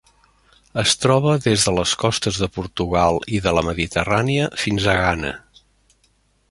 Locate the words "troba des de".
1.01-1.73